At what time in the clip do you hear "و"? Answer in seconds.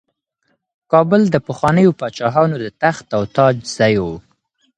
4.03-4.05